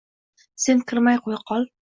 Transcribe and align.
Sen 0.63 0.81
kirmay 0.93 1.23
qo‘ya 1.29 1.41
qol. 1.53 1.73